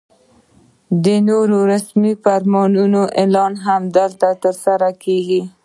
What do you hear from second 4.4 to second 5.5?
ترسره کېږي.